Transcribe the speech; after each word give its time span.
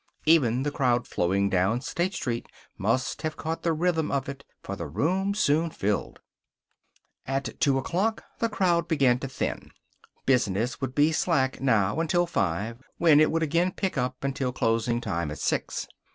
Even 0.25 0.63
the 0.63 0.71
crowd 0.71 1.05
flowing 1.07 1.47
down 1.47 1.79
State 1.79 2.15
Street 2.15 2.47
must 2.75 3.21
have 3.21 3.37
caught 3.37 3.61
the 3.61 3.71
rhythm 3.71 4.09
of 4.09 4.27
it, 4.27 4.43
for 4.63 4.75
the 4.75 4.87
room 4.87 5.35
soon 5.35 5.69
filled. 5.69 6.21
At 7.27 7.59
two 7.59 7.77
o'clock 7.77 8.23
the 8.39 8.49
crowd 8.49 8.87
began 8.87 9.19
to 9.19 9.27
thin. 9.27 9.69
Business 10.25 10.81
would 10.81 10.95
be 10.95 11.11
slack, 11.11 11.61
now, 11.61 11.99
until 11.99 12.25
five, 12.25 12.79
when 12.97 13.19
it 13.19 13.29
would 13.29 13.43
again 13.43 13.73
pick 13.73 13.95
up 13.95 14.23
until 14.23 14.51
closing 14.51 15.01
time 15.01 15.29
at 15.29 15.37
six. 15.37 15.87